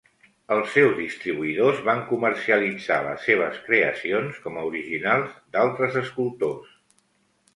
Els 0.53 0.69
seus 0.75 0.93
distribuïdors 0.99 1.81
van 1.89 1.99
comercialitzar 2.11 2.97
les 3.09 3.27
seves 3.29 3.59
creacions 3.67 4.41
com 4.47 4.57
a 4.61 4.63
originals 4.71 5.35
d'altres 5.57 5.99
escultors. 6.05 6.73